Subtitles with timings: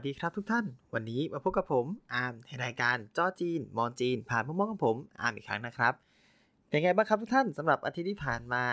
[0.00, 5.94] วัสดีครับทุกท่าน วันนี้มาพบกับผมอาร์มในรายการจ้อจีน มองจีน ผ่านมุมมองของผมอาร์มอีกครั้งนะครับ
[6.68, 8.64] เป็นไงบ้างครับทุกท่านสำหรับอาทิตย์ที่ผ่านมา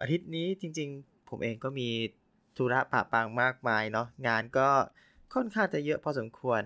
[0.00, 1.88] อาทิตย์นี้จริง ๆ ผมเองก็มี
[2.56, 4.68] ธุระปะปังมากมายเนาะงานก็
[5.34, 6.62] ค่อนข้างจะเยอะพอสมควร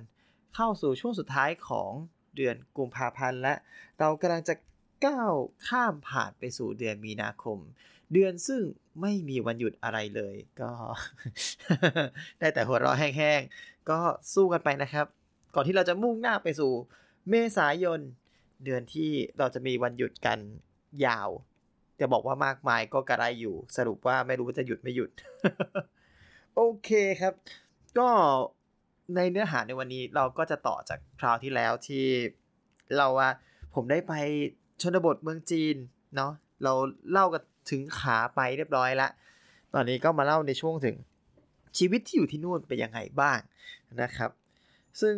[0.54, 1.90] เข้าสู่ช่วงสุดท้ายของ
[2.36, 3.54] เดือนกุมภาพันธ์และ
[3.98, 4.54] เรากำลังจะ
[5.06, 5.32] ก้าว
[5.68, 7.58] ข้ามผ่านไปสู่เดือนมีนาคม
[8.12, 8.62] เดือนซึ่ง
[9.00, 10.72] ไม่มีวันหยุดอะไรเลย ก็
[12.38, 13.98] ได้แต่หัวเราะแห้งๆ ก็
[14.34, 15.06] สู้กันไปนะครับ
[15.54, 16.72] ก่อนที่เราจะมุ่งหน้าไปสู่
[17.30, 18.00] เมษายน
[18.64, 20.38] เดือนที่เราจะมีวันหยุดกัน
[21.06, 21.30] ยาว
[22.00, 25.10] จะบอกว่ามากมายก็กระไรอยู่ สรุปว่าไม่รู้ว่าจะหยุดไม่หยุด
[26.56, 27.34] โอเคครับ
[27.98, 28.08] ก็
[29.16, 32.06] ในเนื้อหาในวันนี้เราก็จะต่อจากคราวที่แล้วที่
[32.96, 33.28] เราว่า
[33.74, 34.14] ผมได้ไป
[34.82, 35.76] ชนบทเมืองจีน
[36.16, 36.32] เนาะ
[36.64, 36.72] เรา
[37.12, 39.10] เล่ากันถึงขาไปเรียบร้อยแล้ว
[39.74, 40.96] ตอนนี้ก็มาเล่าในช่วงถึง
[41.78, 43.38] ชีวิตที่อยู่ที่นู่นเป็นยังไงบ้าง
[44.02, 44.30] นะครับ
[45.00, 45.14] ซึ่ง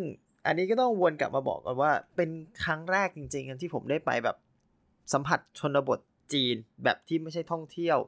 [0.47, 2.31] อันนี้ก็ต้องวนกลับมาบอกกันว่า เป็น
[2.65, 4.37] ครั้งแรกจริงๆที่ผมได้ไปแบบ
[5.13, 6.01] สัมผัสชนบท
[6.33, 7.99] จีนแบบที่ไม่ใช่ท่องเที่ยว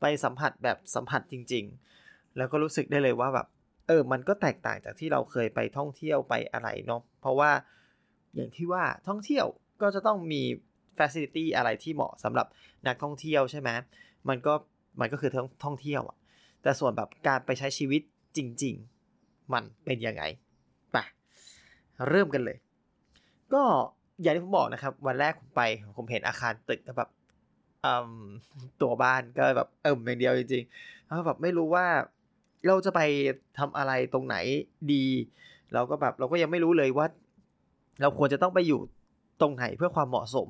[0.00, 1.64] ไปสัมผัสแบบสัมผัสจริง
[2.00, 3.46] ๆ แล้วก็รู้สึกได้เลยว่าแบบ
[3.86, 7.50] เออ มันก็แตกต่างจากที่เราเคยไปท่องเที่ยวไปอะไรเนาะ เพราะว่า
[8.34, 9.46] อย่างที่ว่าท่องเที่ยว
[9.82, 10.42] ก็จะต้องมี
[10.98, 12.46] facility อะไรที่เหมาะสำหรับ
[12.86, 13.70] นักท่องเที่ยวใช่ไหม
[14.28, 14.52] มันก็
[15.00, 16.16] มันก็คือท่องท่องเที่ยวอะ
[16.62, 18.02] แต่ส่วนแบบการไปใช้ชีวิต
[18.36, 18.74] จริง
[19.12, 20.22] ๆ มันเป็นยังไง
[20.92, 20.96] ไป
[22.08, 22.56] เริ่มกันเลย
[23.54, 23.62] ก็
[24.22, 25.62] อย่างที่ผมบอกนะครับ วันแรกผมไป
[25.96, 27.10] ผมเห็นอาคารตึกแบบ
[28.82, 31.86] ตัวบ้านก็แบบเอิ่มอย่างเดียวจริงๆแล้วแบบไม่รู้ว่า
[32.66, 33.00] เราจะไป
[33.58, 34.36] ทำอะไรตรงไหน
[34.92, 35.04] ดี
[35.74, 37.08] เราก็แบบเราก็ยังไม่รู้เลยว่า
[38.00, 38.80] เราควรจะต้องไปอยู่
[39.40, 40.48] ตรงไหนเพื่อความเหมาะสม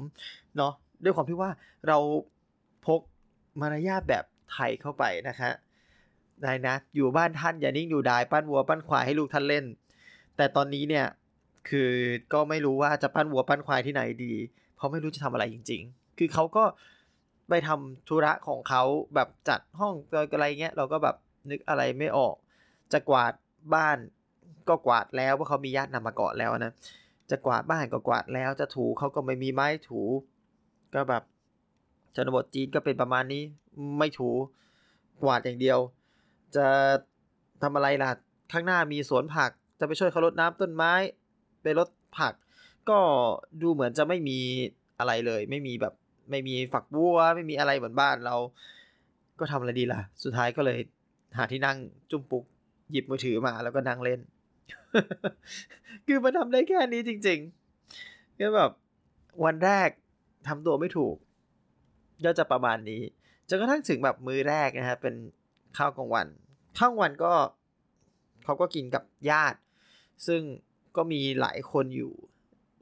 [0.56, 0.72] เนาะ
[1.04, 1.50] ด้วยความที่ว่า
[1.88, 1.98] เรา
[2.86, 3.00] พก
[3.60, 5.50] มารยาทแบบไทยเข้าไปนะคะ
[6.42, 9.64] ได้นะ อยู่บ้านท่านอย่านิ่งอยู่ดายปั้นวัวปั้นควายให้ลูกท่านเล่น
[10.36, 11.06] แต่ตอนนี้เนี่ย
[11.68, 11.90] คือ
[12.32, 14.34] ก็ไม่รู้ว่าจะปั้นวัวปั้นควายที่ไหนดี
[14.76, 16.64] เพราะไม่รู้จะทำอะไรจริง ๆ คือเขาก็
[17.48, 18.82] ไปทำธุระของเขา
[19.14, 19.94] แบบจัดห้อง
[20.34, 21.16] อะไรเงี้ยเราก็แบบ
[21.50, 22.34] นึกอะไรไม่ออก
[22.92, 23.32] จะกวาด
[23.74, 23.98] บ้าน
[24.68, 26.72] ก็กวาดแล้วเพราะเขามีญาตินำมาก่อนแล้วนะ
[27.34, 30.02] จะกวาดบ้านก็กวาดแล้ว จะถูเขาก็ไม่มีไม้ถู
[30.94, 31.22] ก็แบบ
[32.14, 33.42] ชนบทจีนก็เป็นประมาณนี้
[33.98, 34.30] ไม่ถู
[35.22, 35.78] กวาดอย่างเดียว
[36.56, 36.66] จะ
[37.62, 38.10] ทำอะไรล่ะ
[38.52, 40.92] ข้างหน้ามีสวนผัก จะไปช่วยเขารดน้ำต้นไม้
[41.62, 42.34] ไปรดผัก
[42.88, 42.98] ก็
[43.62, 44.38] ดูเหมือนจะไม่มี
[44.98, 45.94] อะไรเลย ไม่มีแบบ
[46.30, 48.36] ไม่มีฝักบัว ไม่มีอะไรเหมือนบ้านเรา
[49.38, 50.78] ก็ทำอะไรดีล่ะ สุดท้ายก็เลย
[51.38, 51.76] หาที่นั่ง
[52.10, 52.44] จุ่มปุก
[52.90, 54.20] หยิบมือถือมาแล้วก็นั่งเล่น
[56.06, 58.70] คือมันทำได้แค่นี้จริงๆก็แบบ
[59.44, 59.88] วันแรก
[60.48, 61.16] ทำตัวไม่ถูก
[62.24, 63.02] ก็จะประมาณนี้
[63.48, 65.14] จนกระทั่งถึงแบบมือแรกนะฮะเป็น
[65.76, 66.26] ข้าวกลางวัน
[66.78, 67.32] ข้าวกลางวันก็
[68.44, 69.58] เขาก็กินกับญาติ
[70.26, 70.40] ซึ่ง
[70.96, 72.12] ก็มีหลายคนอยู่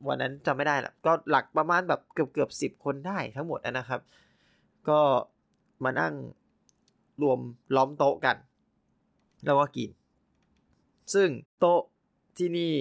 [0.06, 4.00] วันนั้นจำไม่ได้ละก็หลักประมาณแบบเกือบเกือบสิบคนได้ทั้งหมดนะครับ
[4.88, 5.00] ก็
[5.84, 6.14] มานั่ง
[7.22, 7.38] รวม
[7.76, 8.36] ล้อมโต๊ะกัน
[9.44, 9.90] แล้วก็กิน
[11.14, 11.28] ซึ่ง
[11.60, 11.82] โต๊ะ
[12.38, 12.74] ที่นี่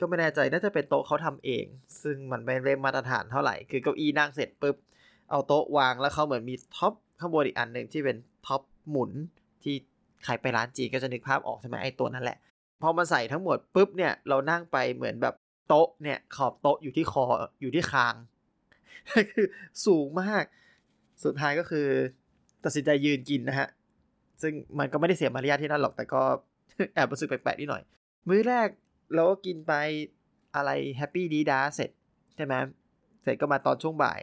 [0.00, 1.64] ก็ไม่แน่ใจน่าจะเป็นโต๊ะเขาทำเอง
[2.02, 4.76] ซึ่งมันไม่ได้มาตรฐานเท่าไหร่ คือเก้าอี้นั่งเสร็จปุ๊บ
[5.30, 9.10] เอาโต๊ะวางแล้วเขาเหมือนมี top ข้างบนอีกอันหนึ่งที่เป็น top หมุน
[9.62, 9.74] ที่
[10.24, 12.38] ใครไปร้านจีนก็จะนึกภาพออกใช่ไหมไอ้ตัวนั่นแหละ
[12.82, 15.34] พอมาใส่ทั้งหมดปุ๊บเนี่ยเรานั่งไปเหมือนแบบ
[15.68, 17.24] โต๊ะเนี่ยขอบโต๊ะอยู่ที่คอ
[17.60, 18.14] อยู่ที่คาง
[19.32, 19.46] คือ
[19.86, 20.44] สูงมาก
[21.24, 21.86] สุดท้ายก็คือ
[22.64, 23.68] ตัดสินใจยืนกินนะฮะ
[24.42, 26.22] ซึ่งมันก็ไม่ได้เสียมารยาทที่นั่นหรอกแต่ก็
[26.94, 27.82] แอบรู้สึกแปลกๆนิดหน่อย
[28.28, 28.68] มื้อแรก
[29.14, 29.72] เราก็กินไป
[30.56, 31.90] อะไรแฮปปี้ดีดาเสร็จ
[32.36, 32.54] ใช่ไหม
[33.22, 34.18] เสร็จก็มาตอนช่วงบ่าย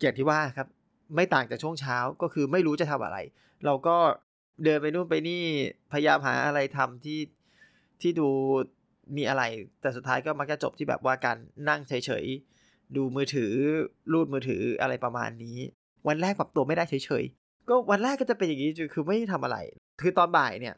[0.00, 0.68] อย่างที่ว่าครับ
[1.16, 3.18] ไม่ต่างจากช่วงเช้าก็คือไม่รู้จะทำอะไร
[3.64, 3.96] เราก็
[4.64, 5.42] เดินไปนู่นไปนี่
[5.92, 7.20] พยายามหาอะไรทำที่
[8.00, 8.28] ที่ดู
[9.16, 9.42] มีอะไร
[9.80, 11.36] แต่สุดท้ายก็มักจะจบที่แบบว่าการ
[11.68, 13.52] นั่งเฉยๆ ดูมือถือ
[14.12, 15.58] รูดมือถืออะไรประมาณนี้
[16.08, 19.58] วันแรกปรับตัวไม่ได้เฉยๆ ก็วันแรกก็จะเป็นอย่างนี้คือไม่ทำอะไร
[20.00, 20.74] คือตอนบ่ายเนี่ย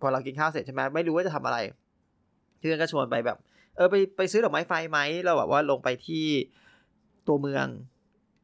[0.00, 1.58] พอเรากินข้าวเสร็จใช่ไหมไม่รู้ว่าจะทำอะไร
[2.58, 3.38] เพื่อนก็ชวนไปแบบ
[3.76, 6.26] เออไปไปซื้อดอกไม้ไฟไหมเราแบบว่าลงไปที่
[7.28, 7.66] ตัวเมือง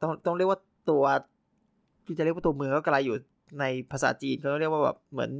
[0.03, 0.61] ต้องต้องเรียกว่า
[0.91, 1.05] ตัว
[2.07, 3.17] ที่จะเรียกว่าตัวเมืองก็กลายอยู่
[3.61, 5.31] ในภาษาจีนก็เรียกว่าแบบเหมือน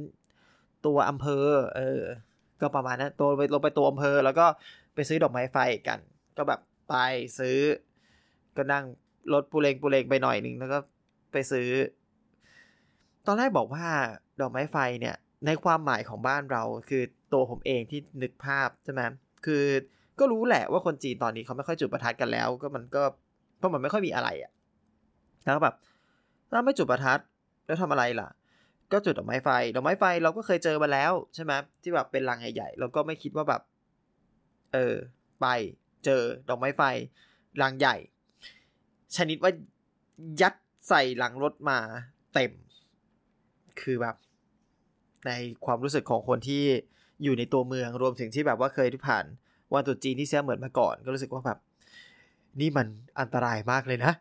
[0.85, 2.01] ตัวอำเภอ เออ
[2.61, 4.45] ก็ประมาณนั้นตัวไปลงไปตัวอำเภอ แล้วก็
[4.95, 5.99] ไปซื้อดอกไม้ไฟกัน
[6.37, 6.59] ก็แบบ
[6.89, 6.95] ไป
[7.39, 7.57] ซื้อ
[8.57, 8.85] ก็นั่ง
[9.33, 10.79] รถปูเลงปูเลงไปหน่อยหนึ่งแล้วก็
[11.31, 11.69] ไปซื้อ
[13.25, 13.85] ตอนแรกบอกว่า
[14.41, 17.03] ดอกไม้ไฟเนี่ย ในความหมายของบ้านเราคือ
[17.33, 19.01] ตัวผมเองที่นึกภาพใช่ไหม
[19.45, 19.63] คือ
[20.19, 23.03] ก็รู้แหละว่าคนจีนตอนนี้เขาไม่ค่อยจุดประทัดกันแล้ว ก็มันก็
[23.57, 24.51] เพราะมันไม่ค่อยมีอะไรอะ่ะ
[25.43, 25.75] แล้วแบบ
[26.51, 27.19] ถ้าไม่จุดประทัด
[27.65, 28.29] แล้วทำอะไรล่ะ
[28.91, 33.61] ก็จุดดอกไม้ไฟดอกไม้ไฟเราก็เคยเจอมาแล้วใช่ไหมที่แบบเป็นรังใหญ่ๆเราก็ไม่คิดว่าแบบ
[34.73, 34.95] เออ
[35.41, 35.45] ไป
[36.05, 36.81] เจอดอกไม้ไฟ
[37.61, 37.95] รังใหญ่
[39.15, 39.51] ชนิดว่า
[40.41, 40.53] ยัด
[40.89, 41.77] ใส่หลังรถมา
[42.33, 42.51] เต็ม
[43.81, 44.15] คือแบบ
[45.25, 45.31] ใน
[45.65, 46.63] ความรู้สึกของคนที่
[47.23, 49.25] อยู่ในตัวเมืองรวมถึงที่แบบว่าเคยที่ผ่าน
[49.73, 51.59] วันตรุษจีนที่เสียเหมือนมาก่อน ก็รู้สึกว่าแบบ
[52.59, 52.87] นี่มัน
[53.19, 54.13] อันตรายมากเลยนะ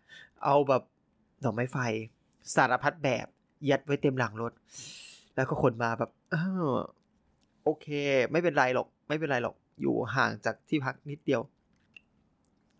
[0.44, 0.82] เอาแบบ
[1.44, 1.76] ดอกไม้ไฟ
[2.56, 3.26] สารพัดแบบ
[3.70, 4.52] ยัดไว้เต็มหลังรถ
[5.34, 6.34] แล้วก็คนมาแบบเอ
[6.68, 6.70] อ
[7.64, 7.86] โอเค
[8.32, 11.40] ไม่เป็นไรหรอก ไม่เป็นไรหรอก อยู่ห่างจากที่พักนิดเดียว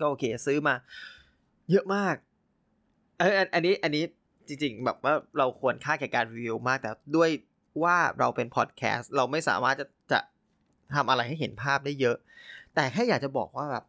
[0.00, 0.74] ก็โอเค ซื้อมา
[1.70, 2.16] เยอะมาก
[3.19, 4.04] เอออันนี้อันนี้
[4.48, 7.30] จริง ๆ แบบว่าเราควรค่าแก่การรีวิวมากแต่ด้วย
[7.82, 10.20] ว่าเราเป็นพอดแคสต์เราไม่สามารถจะจะ
[10.94, 12.17] ทำอะไรให้เห็นภาพได้เยอะ
[12.75, 13.84] แต่แค่อยากจะบอกว่าแบบ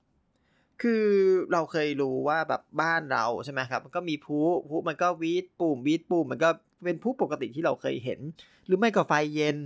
[0.81, 1.05] คือ
[1.51, 4.37] เราเคยรู้ว่าแบบบ้านเราใช่ไหมครับ มันก็มีพู
[4.69, 6.49] พูมันก็วีดปุ่มวีดปุ่มมันก็
[6.83, 8.19] เป็นพูปกติที่เราเคยเห็น
[8.65, 9.57] หรือไม่ก็ไฟเย็น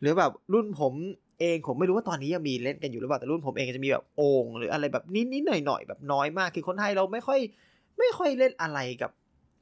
[0.00, 0.92] หรือแบบรุ่นผม
[1.40, 7.40] เองผมไม่รู้ว่าตอนนี้ยังมีเล่นกันอยู่หรือเปล่าแต่รุ่นผมเองจะมีแบบโอ่งหรืออะไรแบบนิดๆหน่อยๆแบบน้อยมากคือคนไทยเราไม่ค่อย
[7.98, 9.10] ไม่ค่อยเล่นอะไรกับ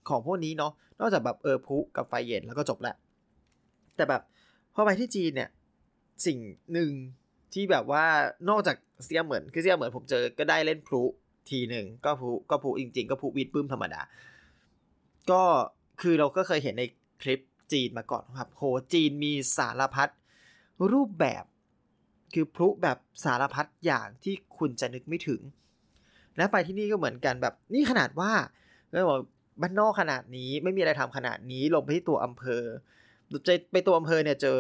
[0.09, 2.95] ของพวกนี้เนาะนอกจากแบบเออพุกับไฟเย็นแล้วก็จบละ
[3.97, 4.23] แต่แบบ
[4.75, 5.51] พอไปที่จีนเนี่ย
[6.27, 6.39] สิ่ง
[6.73, 6.91] หนึ่ง
[7.55, 8.05] ที่แบบว่า
[8.49, 11.03] นอกจากเสียเหมือนคือเสียเหมือนผมเจอก็ได้เล่นพลุ
[11.51, 14.01] ทีหนึ่งก็พลุก็พลุจริง ๆ ก็พลุวิดปื้มธรรมดา
[15.31, 15.43] ก็
[16.01, 16.85] คือเราก็เคยเห็นใน
[17.23, 17.41] คลิป
[17.73, 18.63] จีนมาก่อนครับโห
[18.93, 20.09] จีนมีสารพัด
[20.93, 21.45] รูปแบบ
[22.35, 25.41] คือพลุแบบสารพัดอย่างที่คุณจะนึกไม่ถึง
[26.37, 28.33] และไปที่นี่ก็เหมือนกันแบบนี่ขนาดว่า
[28.91, 29.21] ก็บอก
[29.61, 32.63] บ้านนอกขนาดนี้ไม่มีอะไรทำขนาดนี้ลงไปที่ตัวอำเภอ
[33.73, 34.57] ไปตัวอำเภอเนี่ยเจอ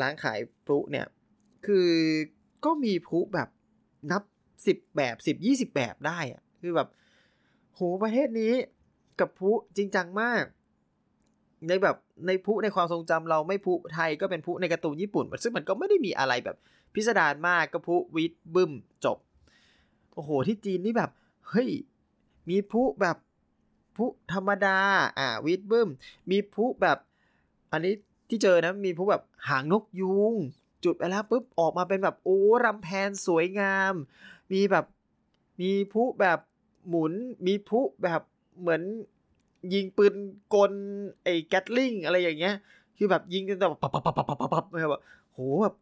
[0.00, 1.06] ร้านขายพลุเนี่ย
[1.66, 1.90] คือ
[2.64, 3.48] ก็มีพลุแบบ
[4.12, 4.22] นับ
[4.66, 6.88] สิบแบบสิบยี่สิบแบบได้อะคือแบบ
[7.74, 8.52] โหประเทศนี้
[9.20, 10.44] กับพลุจริงจังมาก
[11.68, 11.96] ในแบบ
[12.26, 16.56] ในพลุในความทรงจำเราไม่พลุไทยก็เป็นพลุในการ์ตูนญี่ปุ่น ซึ่งมันก็ไม่ได้มีอะไรแบบ
[16.94, 18.72] พิสดารมากก็พลุวิดบึ้ม
[19.04, 19.18] จบ
[20.14, 21.10] โอ้โหที่จีนนี่แบบ
[21.48, 21.68] เฮ้ย
[22.50, 23.16] มีพลุแบบ
[23.96, 24.78] พลุธรรมดา
[25.18, 25.88] อ่าวิดบึ้ม
[26.30, 26.98] มีพลุแบบ
[27.72, 27.94] อันนี้
[28.30, 30.34] ที่เจอนะมีพลุแบบหางนกยูง
[30.84, 33.94] จุดไปแล้วปุ๊บออกมาเป็นแบบโอ้รำแพนสวยงาม
[34.52, 34.84] มีแบบ
[35.60, 36.38] มีพุแบบ
[36.88, 37.12] หมุน
[37.46, 38.22] มีพุแบบ
[38.60, 38.82] เหมือน
[39.74, 40.14] ยิงปืน
[40.54, 40.72] กล
[41.24, 42.54] ไอ้แกตลิงอะไรอย่างเงี้ย
[42.96, 45.02] คือแบบยิงกันแบบปับปับปับปับปับปับแบบ
[45.32, 45.74] โหแบบ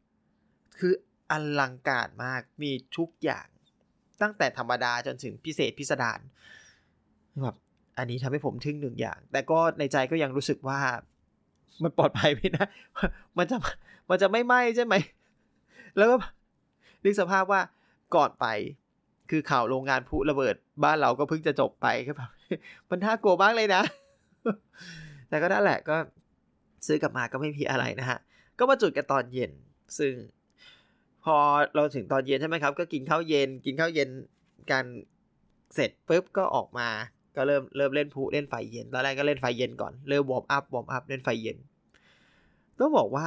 [0.78, 0.92] คือ
[1.30, 3.46] อลังการมากมีทุกอย่าง
[4.22, 6.20] ตั้งแต่ธรรมดาจนถึงพิเศษพิสดาร
[7.42, 7.56] แบบ
[7.98, 10.80] อันนี้ทำให้ผมทึ่งหนึ่งอย่าง แต่ก็ในใจก็ยังรู้สึกว่า
[11.82, 12.66] มันปลอดภัยไหมนะ
[13.38, 13.56] มันจะ
[14.10, 14.94] มันจะไม่ไหม้ใช่ไหม
[15.96, 16.16] แล้วก็
[17.04, 17.60] นึกสภาพว่า
[18.14, 18.46] ก่อนไป
[19.30, 20.54] คือข่าวโรงงานพลุระเบิด
[20.84, 22.30] บ้านเราก็เพิ่งจะจบไปก็แบบ
[22.90, 23.82] มันน่ากลัวมากเลยนะ
[25.28, 25.96] แต่ก็นั่นแหละก็
[26.86, 28.18] ซื้อกลับมาก็ไม่มีอะไรนะฮะ
[28.58, 29.52] ก็มาจุดกันตอนเย็น
[29.98, 30.12] ซึ่ง
[31.24, 31.36] พอ
[31.74, 34.08] เราถึงตอนเย็นใช่ไหมครับ ก็กินข้าวเย็น กินข้าวเย็น
[34.70, 34.84] กัน
[35.74, 36.88] เสร็จปุ๊บก็ออกมา
[37.38, 41.56] ก็เริ่มเริ่มเล่นพลุเล่นไฟเย็น ตอนแรกก็เล่นไฟเย็นก่อน เริ่ม warm up warm up เล่นไฟเย็น
[42.78, 43.26] ต้องบอกว่า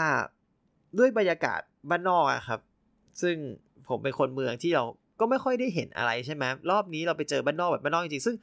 [0.98, 1.60] ด้วยบรรยากาศ
[1.90, 2.60] บ้านนอกอะครับ
[3.22, 3.36] ซึ่ง
[3.90, 4.84] ผมเป็นคนเมืองที่เรา
[5.20, 8.36] ก็ไม่ค่อยได้เห็นอะไรใช่ไหมรอบนี้เราไปเจอบ้านนอกแบบบ้านนอกจริงๆซึ่ง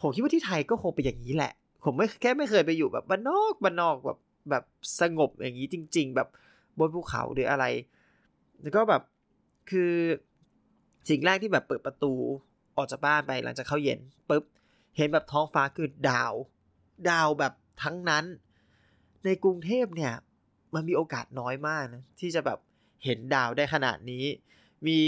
[0.00, 1.52] ผมคิดว่าที่ไทยก็คงเป็นอย่างนี้แหละ
[1.84, 4.18] ผมไม่แค่ไม่เคยไปอยู่แบบบ้านนอกบ้านนอกแบบ
[4.50, 4.64] แบบ
[5.00, 6.28] สงบอย่างนี้จริง ๆ แบบ
[6.78, 7.64] บนภูเขาหรืออะไร
[8.62, 9.02] แล้วก็แบบ
[9.70, 9.92] คือ
[11.08, 12.12] สิ่งแรกที่แบบเปิดประตู
[12.76, 14.44] ออกจากบ้านไปหลังจากเข้าเย็นปุ๊บ
[14.96, 16.32] เห็นแบบท้องฟ้าคือดาว
[17.10, 18.24] ดาวแบบทั้งนั้น
[19.24, 20.14] ในกรุงเทพเนี่ย
[20.74, 22.58] มันมีโอกาสน้อยมากนะที่จะแบบ
[23.04, 24.24] เห็นดาวได้ขนาดนี้
[24.86, 24.98] มี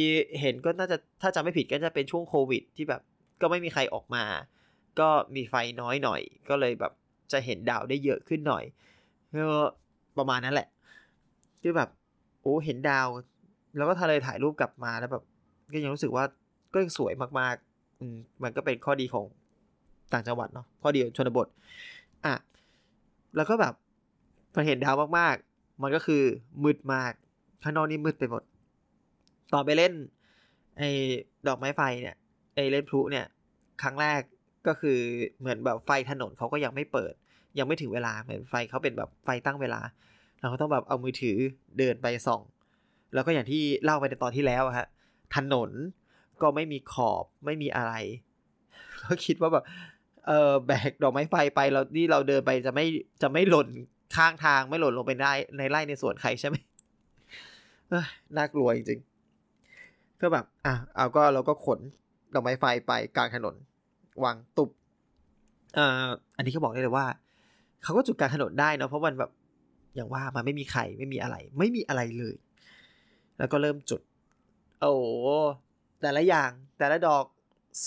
[0.41, 3.03] เห็นก็น่าจะถ้าจำไม่ผิดก็จะเป็นช่วงโควิด ที่แบบ
[3.41, 4.25] ก็ไม่มีใครออกมา
[5.01, 6.93] ก็มีไฟน้อยหน่อย ก็เลยแบบ
[7.33, 8.65] จะเห็นดาวได้เยอะขึ้นหน่อย
[9.35, 9.61] ก็
[10.19, 10.69] ประมาณนั้นแหละ
[11.61, 11.89] ที่แบบ
[12.43, 13.09] โอ้เห็นดาว
[13.77, 15.25] แล้วก็ทะเลถ่ายรูปกลับมาแล้วแบบ
[15.73, 16.25] ก็ยังรู้สึกว่า
[16.73, 19.25] ก็ยังสวยมากๆ อืมมันก็เป็นข้อดีของ
[20.13, 21.47] ต่างจังหวัดเนาะข้อดีชนบท
[22.25, 22.35] อะ
[23.37, 23.75] แล้วก็แบบ
[24.55, 26.23] พอเห็นดาวมากๆ มันก็คือ
[26.65, 27.13] มืดมาก
[27.63, 28.43] ข้างนอกนี่มืดไปหมด
[29.53, 29.93] ตอนไปเล่น
[30.79, 30.91] ไอ้
[31.47, 32.17] ดอกไม้ไฟเนี่ย
[32.55, 33.27] ไอ้เล่นพลุเนี่ย
[33.83, 34.21] ครั้งแรก
[34.67, 34.99] ก็คือ
[35.39, 37.13] เหมือนแบบไฟถนนเขาก็ยังไม่เปิด
[37.59, 39.81] ยังไม่ถึงเวลาเหมือนไฟเขาเป็นแบบไฟตั้งเวลา
[40.41, 41.37] เราก็ต้องแบบเอามือถือ
[41.79, 42.43] เดินไปส่อง
[43.15, 44.89] แล้วก็อย่างที่เล่าไปในตอนที่แล้วฮะ
[45.37, 45.71] ถนน
[46.43, 47.93] ก็ไม่มีขอบไม่มีอะไร
[49.03, 49.65] ก็คิดว่าแบบ
[50.29, 52.87] เออแบกดอกไม้ไฟไปเรานี่เราเดินไปจะไม่
[53.23, 53.69] จะไม่หล่น
[54.17, 56.57] ข้างทางไม่หล่นลงไปได้ในไร่ในสวนใครใช่ไหม
[58.37, 61.81] น่ากลัวจริงๆก็แบบ อะเอาก็เราก็ขน
[62.35, 63.55] ดอกไม้ไฟไปกลางถนน
[64.25, 64.71] วางตุบ
[65.79, 67.07] อ่าอันนี้เขาบอกได้เลยว่า
[67.83, 69.31] เขาก็จุดกลางถนนได้เนาะเพราะมันแบบ
[69.95, 72.37] อย่างว่ามันไม่มีไข่ไม่มีอะไร ไม่มีอะไรเลย
[73.39, 74.01] แล้วก็เริ่มจุด
[74.81, 74.93] โอ้
[76.01, 77.25] แต่ละอย่างแต่ละดอก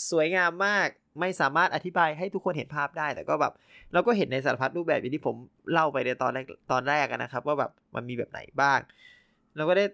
[0.09, 0.87] สวยงามมาก
[1.19, 3.53] ไม่สามารถอธิบายให้ทุกคนเห็นภาพได้ แต่ก็แบบ
[3.93, 5.35] เราก็เห็นในสารพัดรูปแบบอย่างที่ผม
[5.71, 8.79] เล่าไปในตอนแรกตอนแรกนะครับ ว่าแบบมันมีแบบไหนบ้าง
[9.55, 9.85] เราก็ได้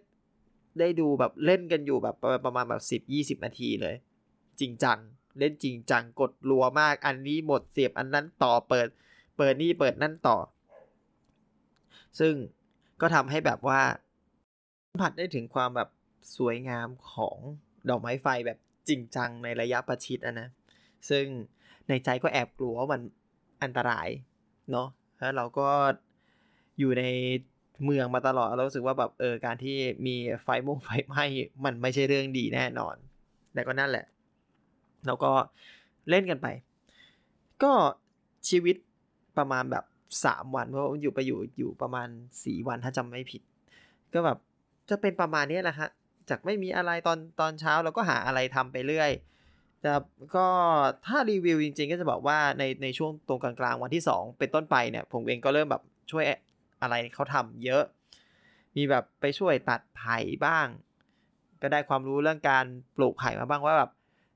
[0.80, 3.96] ได้ดูแบบเล่นกันอยู่แบบประมาณแบบสิบยี่สิบนาทีเลย
[4.60, 4.98] จริงจัง
[5.40, 8.88] เล่นจริงจังกดรัวมาก อันนี้หมดเสียบอันนั้นต่อเปิด
[9.38, 10.38] เปิดนี่เปิดนั่นต่อ
[12.20, 12.34] ซึ่ง
[13.02, 13.82] ก็ทำให้แบบว่า
[14.90, 15.90] สัมผัสได้ถึงความแบบ
[16.38, 17.38] สวยงามของ
[17.90, 18.58] ดอกไม้ไฟแบบ
[18.88, 20.50] จริงจังในระยะประชิดนะ
[21.10, 21.26] ซึ่ง
[21.90, 23.02] ในใจก็แอบกลัวว่ามัน
[23.64, 24.08] อันตราย
[24.72, 24.88] เนาะ
[25.20, 25.70] แล้วเราก็
[26.80, 27.04] อยู่ใน
[27.84, 31.26] เมืองมาตลอดเรารู้สึกว่าแบบเออการที่มีไฟมุ่งไฟไหม้
[31.66, 32.96] มันไม่ใช่เรื่องดีแน่นอน
[33.54, 34.06] แต่ก็นั่นแหละ
[35.08, 35.32] แล้วก็
[36.10, 36.48] เล่นกันไป
[37.64, 37.74] ก็
[38.50, 38.76] ชีวิต
[39.38, 39.86] ประมาณแบบ
[40.26, 42.08] สามวันเพราะอยู่ไปอยู่อยู่ประมาณ
[42.44, 43.42] สี่วันถ้าจำไม่ผิด
[44.14, 44.38] ก็แบบ
[44.90, 45.90] จะเป็นประมาณนี้แหละฮะ
[46.30, 49.12] จากไม่มีอะไรตอนตอนเช้าเราก็หาอะไรทำไปเรื่อย
[49.82, 49.94] แต่
[50.36, 50.48] ก็
[51.06, 56.24] ถ้ารีวิวจริงๆ ก็จะบอกว่าในในช่วงตรงกลางๆวันที่ 2 เป็นต้นไปเนี่ย ผมเองก็เริ่มแบบช่วย
[56.82, 57.84] อะไรเขาทำเยอะ
[58.76, 60.68] มีแบบไปช่วยตัดไผ่บ้าง
[61.62, 62.66] ก็ได้ความรู้เรื่องการ
[62.96, 63.92] ปลูกไผ่มาบ้างว่าแบบ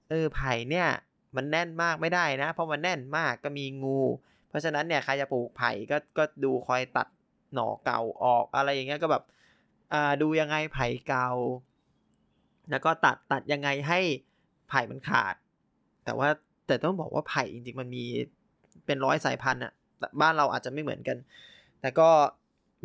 [0.10, 0.88] เออไผ่เนี่ย
[1.36, 4.00] มันแน่นมากไม่ได้นะ เพราะมันแน่นมากก็มีงู
[4.50, 7.08] เพราะฉะนั้นเนี่ยใครจะปลูกไผ่ก็ก็ดูคอยตัด
[7.54, 9.24] หน่อเก่าออกอะไรอย่างเงี้ยก็แบบ
[9.94, 11.30] อ่าดูยังไงไผ่เก่า
[12.70, 14.00] แล้วก็ตัดตัดยังไงให้
[14.72, 15.36] ไผ่มันขาด
[16.06, 16.28] แต่ว่า
[16.68, 18.06] แต่ต้องบอกว่าไผ่จริงๆมันมี
[18.86, 19.74] เป็นร้อยสายพันธุ์อะ
[20.22, 21.18] บ้านเราอาจจะไม่เหมือนกัน
[21.82, 22.10] แต่ก็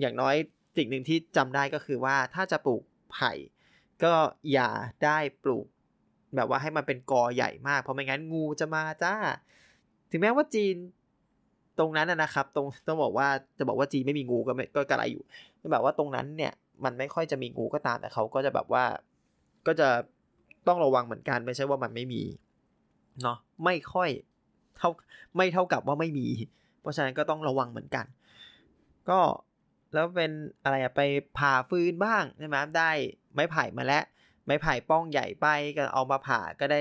[0.01, 0.35] อย่างน้อย
[0.77, 3.33] สิ่งหนึ่งที่จำได้ก็คือว่าถ้าจะปลูกไผ่
[4.03, 4.13] ก็
[4.53, 4.71] อย่า
[5.05, 5.67] ได้ปลูก
[6.37, 9.15] แบบว่าให้มันเป็นกอใหญ่มาก เพราะไม่งั้นงูจะมาจ้า
[10.11, 10.77] ถึงแม้ว่าจีน
[11.79, 13.29] ตรงนั้นนะครับ ตรงต้องบอกว่า
[13.59, 15.23] จะบอกว่าจีนไม่มีงูก็ไม่ก็กระไรอยู่
[15.73, 16.53] แบบว่าตรงนั้นเนี่ย
[16.85, 18.85] มันไม่ค่อยจะมีงูก็ตามแต่เขาก็จะแบบว่า
[19.67, 19.89] ก็จะ
[20.69, 22.23] ต้องระวังเหมือนกันไม่ใช่ว่ามันไม่มี
[23.23, 24.11] เนาะไม่ค่อย
[24.77, 24.91] เท่า
[25.37, 26.29] ไม่เท่ากับว่าไม่มี
[26.81, 28.07] เพราะฉะนั้นก็ต้องระวังเหมือนกัน
[29.11, 29.21] ก็
[29.95, 30.31] แล้วเป็น
[30.65, 31.01] อะไรอะไป
[31.39, 32.91] ผ่าฟืนบ้างใช่ไหมได้
[33.35, 34.05] ไม้ไผ่มาแล้ว
[34.45, 35.47] ไม้ไผ่ป้องใหญ่ไป
[35.77, 36.81] ก็เอามาผ่าก็ได้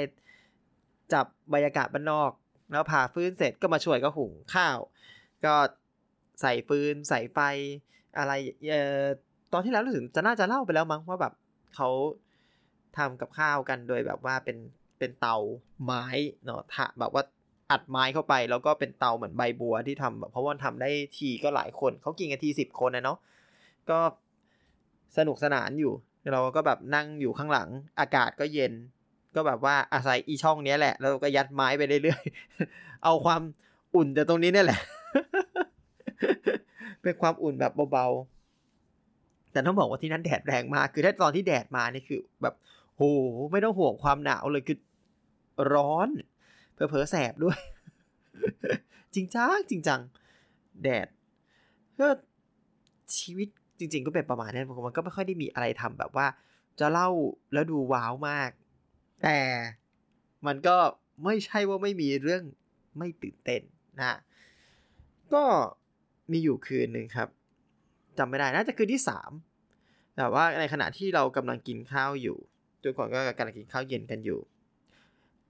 [1.14, 2.32] จับบรรยากาศบ้านนอก
[2.72, 4.78] แล้วผ่าฟืนเสร็จก็มาช่วยก็หุงข้าว
[5.46, 5.56] ก็
[6.42, 7.40] ใส่ฟืนใส่ไฟ
[8.18, 8.32] อะไร
[8.70, 9.04] เอ่อ
[9.54, 11.34] ตอนที่แล้วรู้สึกจะน่าจะเล่าไปแล้วมั้งว่าแบบ
[11.76, 11.90] เขา
[12.98, 14.58] ทำกับข้าวกันโดยแบบว่าเป็น
[15.00, 15.38] เป็นเตา
[15.84, 16.06] ไม้
[16.46, 17.24] เนาะถะแบบว่า
[17.72, 23.18] อัดไม้เข้าไป แล้วก็เป็นเตาเหมือนใบบัวที่ทำแบบเพราะว่าทำได้ทีก็หลายคนเขากินกันทีสิบคนนะเนาะ
[23.90, 24.00] ก็
[25.18, 25.94] สนุกสนานอยู่
[26.34, 28.74] เราก็แบบนั่งอยู่ข้างหลังอากาศก็เย็น
[29.36, 33.42] ก็แบบว่าอาศัยอีช่องนี้แหละ แล้วก็ยัดไม้ไปเรื่อยๆเอาความ
[33.96, 34.82] อุ่นจากตรงนี้นี่แหละ
[37.02, 42.56] เป็นความอุ่นแบบเบาๆแต่ต้องบอกว่าที่นั่นแดดแรงมาก คือถ้าตอนที่แดดมานี่คือแบบ
[42.96, 43.02] โห
[43.52, 44.80] ไม่ต้องห่วงความหนาวเลยคือ
[45.74, 46.10] ร้อน
[46.74, 47.60] เพอเพอแสบด้วย
[49.16, 50.00] จริงจังจริงจัง
[50.84, 51.08] แดด
[52.00, 52.08] ก็
[53.18, 53.48] ชีวิต
[53.80, 56.28] จริง ๆ ก็เป็นประมาณนั้นมันก็ไม่ค่อยได้มีอะไรทำแบบว่า
[56.80, 57.10] จะเล่า
[57.54, 58.50] แล้วดูว้าวมาก
[59.24, 59.40] แต่
[60.48, 60.78] มันก็
[61.24, 62.44] ไม่ใช่ว่าไม่มีเรื่อง
[62.98, 63.62] ไม่ตื่นเต้น
[64.00, 64.18] นะ
[65.34, 65.44] ก็
[66.32, 67.30] มีอยู่คืนหนึ่งครับ
[68.18, 69.32] จำไม่ได้น่าจะคืนที่สาม
[70.18, 72.38] แต่ว่าในขณะที่เรากำลังกินข้าวอยู่
[72.86, 74.40] ทุกคนก็กำลังกินข้าวเย็นกันอยู่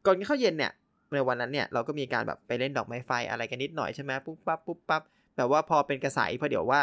[0.05, 0.71] ก่อนกินข้าวเย็นเนี่ย
[1.13, 5.03] ในวันนั้นเนี่ยเราก็มีการแบบไปเล่นดอกไม้ไฟอะไรกันนิดหน่อยใช่ไหมปุ๊บปั๊บปุ๊บปั๊บ
[5.37, 6.81] แบบว่าพอเป็นกระสายเพราะเดี๋ยวว่า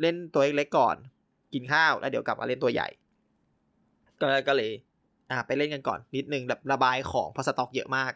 [0.00, 0.96] เล่นตัวเล็กๆก่อน
[1.54, 2.88] กินข้าวแล้วเดี๋ยวกลับมาเล่นตัวใหญ่
[4.20, 4.70] ก็ก็เลย
[5.30, 8.12] อ่าไปเล่นกันก่อนนิดนึงแบบระบายของเพราะสต็อกเยอะมาก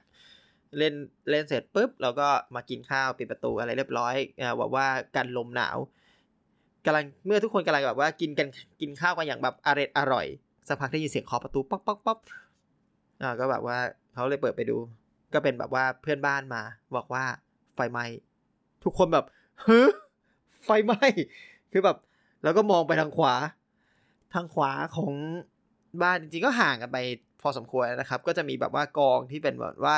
[0.78, 0.94] เล่น
[1.30, 4.86] เล่นเสร็จปุ๊บเราก็มากินข้าวปิดประตูอะไรเรียบร้อยอ่าบอกว่า
[5.16, 5.76] กันลมหนาว
[6.86, 8.48] กำลังเมื่อทุกคนกำลังแบบว่ากินกัน
[8.80, 10.26] กินข้าวกันอย่างแบบอร่อยอร่อย
[10.68, 12.18] สักพักได้ยินเสียงเคาะประตูป๊อกป๊อกป๊อก
[13.22, 13.78] อ่าก็แบบว่า
[14.14, 14.76] เขาเลยเปิดไปดู
[15.32, 16.62] ก็เป็นแบบว่าเพื่อนบ้านมา
[16.96, 17.24] บอกว่า
[17.74, 18.04] ไฟไหม้
[18.84, 19.24] ทุกคนแบบ
[19.62, 19.82] เฮ้
[20.64, 21.04] ไฟไหม้
[21.72, 21.96] คือแบบ
[22.42, 23.34] แล้วก็มองไปทางขวา
[24.34, 25.12] ทางขวาของ
[26.02, 26.98] บ้านจริงๆก็ห่างกันไป
[27.40, 29.96] พอสมควรนะครับ ก็จะมีแบบว่ากองที่เป็นแบบว่า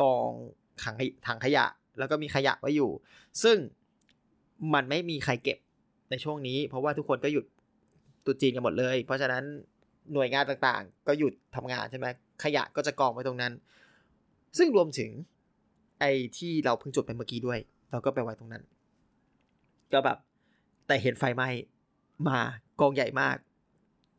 [0.00, 0.28] กอง
[0.82, 0.94] ถัง
[1.26, 1.66] ถังขยะ
[1.98, 2.90] แล้วก็มีขยะไว้อยู่
[3.42, 3.56] ซึ่ง
[4.74, 5.58] มันไม่มีใครเก็บ
[6.10, 7.44] ในช่วงนี้ เพราะว่าทุกคนก็หยุด
[8.24, 9.44] ตุจีนกันหมดเลย เพราะฉะนั้น
[10.12, 12.06] หน่วยงานต่างๆ ก็หยุดทำงานใช่ไหม
[12.42, 13.52] ขยะก็จะกองไว้ตรงนั้น
[14.58, 15.10] ซึ่งรวมถึง
[16.00, 17.58] ไอ้ที่เราเพิ่งจุดไปเมื่อกี้ด้วย
[17.90, 18.62] เราก็ไปไว้ตรงนั้น
[19.92, 20.18] ก็แบบ
[20.86, 21.48] แต่เห็นไฟไหม้
[22.28, 22.40] มา
[22.80, 23.36] กองใหญ่มาก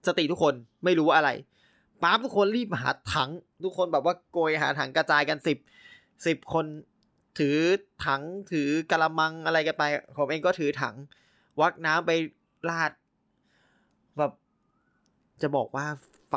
[0.07, 1.31] สติทุกคนไม่รู้ว่าอะไร
[2.03, 3.29] ปั๊บทุกคนรีบหาถัง
[3.63, 5.57] ทุกคนแบบว่าโกยหาถังกระจายกันสิบ
[6.27, 6.65] สิบคน
[7.39, 7.57] ถือ
[8.05, 8.21] ถัง
[8.51, 9.83] ถือกระมังอะไรกันไป
[10.17, 10.95] ผมเองก็ถือถัง
[11.61, 12.11] วักน้ำไป
[12.69, 12.91] ลาด
[15.41, 15.85] จะบอกว่า
[16.29, 16.35] ไฟ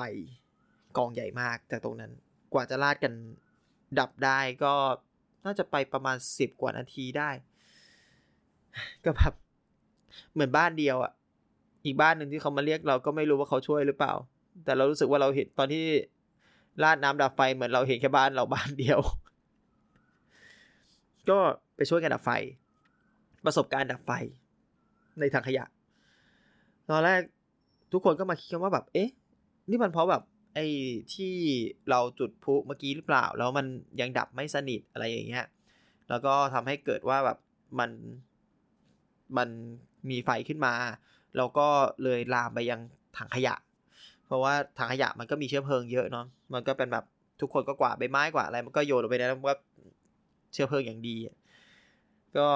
[0.97, 2.12] กองใหญ่มากจากตรงนั้น
[2.53, 3.12] กว่าจะลาดกัน
[3.99, 4.75] ดับได้ก็
[5.45, 7.31] น่าจะไปประมาณสิบกว่านาทีได้
[9.05, 9.33] ก็แบบ
[10.33, 11.12] เหมือนบ้านเดียวอะ่ะ
[11.85, 14.12] อีกบ้านหนึ่งที่เขามาเรียกเราก็ไม่รู้ว่าเขาช่วยหรือเปล่า
[14.65, 15.85] แต่เรารู้สึกว่าเราเห็นตอนที่
[16.83, 19.00] ลาดน้ำดับไฟเหมือนเราเห็นแค่บ้านเราบ้านเดียว
[21.31, 21.38] ก็
[21.76, 22.31] ไปช่วยกันดับไฟ
[23.45, 24.12] ประสบการณ์ดับไฟ
[25.21, 25.65] ในถังขยะ
[26.91, 27.21] ตอนแรก
[27.93, 29.09] ทุกคนก็มาคิดกันว่าแบบ เอ๊ะ
[29.71, 30.23] นี่มันเพราะแบบ
[30.55, 30.66] ไอ้
[31.14, 31.35] ที่
[31.90, 33.66] เราจุดพลุเมื่อกี้หรือเปล่า แล้วมัน
[34.00, 35.47] ยังดับไม่สนิทอะไรอย่างเงี้ย
[36.09, 37.38] แล้วก็ทำให้เกิดว่าแบบ
[37.78, 37.90] มัน
[39.37, 39.49] มัน
[40.11, 40.75] มีไฟขึ้นมา
[41.37, 41.69] แล้วก็
[42.05, 42.81] เลยลามไปยัง
[43.16, 43.55] ถังขยะ
[44.26, 47.05] เพราะว่าถังขยะมันก็มีเชื้อเพลิงเยอะเนาะ มันก็เป็นแบบ
[47.40, 49.57] ทุกคนก็กวาดใบไม้กวาดอะไร มันก็โยนลงไปในนั้นว่า
[50.52, 51.16] เชื้อเพลิงอย่างดี
[52.37, 52.49] ก็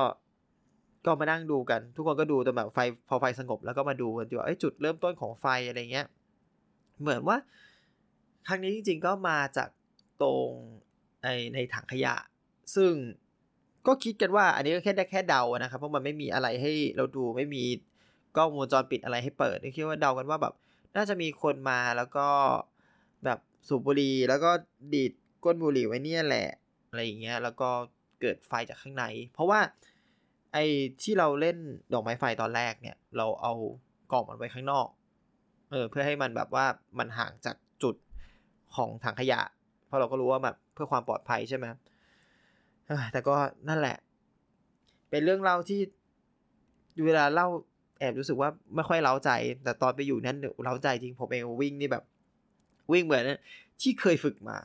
[1.04, 2.78] ก็มานั่งดูกัน ทุกคนก็ดูจนแบบไฟ
[3.08, 6.06] พอไฟสงบแล้วก็มาดูกันว่าจุดเริ่มต้นของไฟอะไรเงี้ย
[7.00, 7.36] เหมือนว่า
[8.46, 9.68] ครั้งนี้จริง ๆ ก็มาจาก
[10.22, 10.50] ตรง
[11.22, 12.14] ในในถังขยะ
[12.74, 12.92] ซึ่ง
[13.86, 17.62] ก็คิดกันว่า อันนี้ก็แค่ได้แค่เดานะครับ เพราะมันไม่มีอะไรให้เราดูไม่มี
[18.36, 20.54] กล้องวงจรปิดอะไรให้เปิดคิดว่าเดากันว่าแบบ
[20.96, 22.28] น่าจะมีคนมาแล้วก็
[23.24, 23.38] แบบ
[23.68, 24.50] สูบบุหรี่แล้วก็
[24.94, 25.12] ดีด
[25.44, 26.48] ก้นบุหรี่ไว้เนี่ยแหละ
[26.88, 27.68] อะไรอย่างเงี้ยแล้วก็
[28.20, 29.04] เกิดไฟจากข้างใน
[29.34, 29.60] เพราะว่า
[30.52, 30.64] ไอ้
[31.02, 31.56] ที่เราเล่น
[31.92, 33.52] ดอกไม้ไฟตอนแรกเนี่ย เราเอา
[34.12, 34.88] กล่องมันไว้ข้างนอก
[35.70, 36.66] เออ เพื่อให้มันแบบว่า
[36.98, 37.94] มันห่างจากจุด
[38.76, 39.40] ของถังขยะ
[39.86, 41.64] เพราะเราก็รู้ว่าแบบเพื่อความปลอดภัยใช่ไหม
[43.12, 43.34] แต่ก็
[43.68, 43.96] นั่นแหละ
[45.10, 45.80] เป็นเรื่องเล่าที่
[47.04, 47.48] เวลาเล่า
[47.98, 49.30] แอบรู้สึกว่าไม่ค่อยเล้าใจ
[49.64, 52.04] แต่ตอนไปอยู่นั้นเล้าใจจริงผมเองวิ่งนี่แบบ
[52.92, 53.24] วิ่งเหมือน
[53.80, 54.56] ที่เคยฝึกมา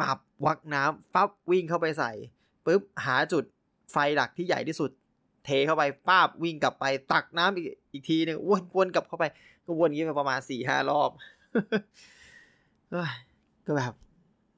[0.00, 2.12] ปับวักน้ำปั๊บวิ่งเข้าไปใส่
[2.66, 3.44] ปุ๊บหาจุด
[3.92, 4.90] ไฟหลักที่ใหญ่ที่สุด
[5.44, 9.24] เทเข้าไปป้าบวิ่งกลับไปตักน้ำอีกอีกทีหนึ่งวนวนกลับเข้าไป
[9.64, 11.10] ก็วนอย่างนี้ไปประมาณสี่ห้ารอบ
[13.66, 13.94] ก็แบบ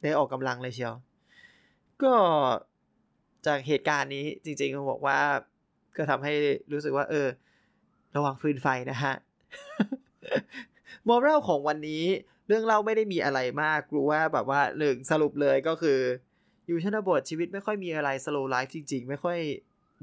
[0.03, 0.95] ได้ออกกำลังเลยเชียว
[2.03, 2.15] ก็
[3.47, 5.19] จากเหตุการณ์นี้จริงๆเขาบอกว่า
[5.97, 6.33] ก็ทำให้
[6.73, 7.27] รู้สึกว่า เออ
[8.17, 9.15] ระวังฟืนไฟนะฮะ
[11.09, 12.05] มอรัลของวันนี้
[12.47, 15.99] เรื่องเล่าไม่ได้มีอะไรมากรู้ว่าแบบว่าหนึ่งสรุปเลยก็คือ
[16.67, 19.39] อยู่ชนบทชีวิตไม่ค่อยมีอะไรสโลไลฟ์จริง ๆ ไม่ค่อย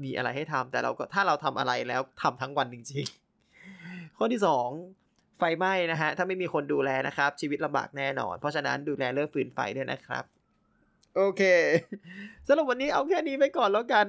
[0.02, 4.68] มีอะไรให้ทำแต่เราก็ถ้าเราทำอะไรแล้วทำทั้งวันจริงๆ ข้อที่สอง
[5.38, 10.24] ไฟไหม้นะฮะ ถ้าไม่มีคนดูแลนะครับ ชีวิตลำบากแน่นอน เพราะฉะนั้นดูแลเรื่องฟืนไฟด้วยนะครับ
[11.16, 11.42] โอเค
[12.46, 14.06] สำหรับวันนี้เอาแค่นี้ไปก่อนแล้วกัน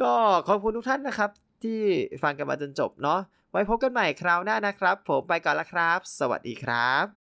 [0.00, 0.12] ก็
[0.48, 1.30] ขอบคุณทุกท่านนะครับ
[1.64, 1.80] ที่
[2.22, 7.17] ฟังกันมาจนจบเนาะไว้พบกันใหม่คราวหน้านะครับ ผมไปก่อนละครับ สวัสดีครับ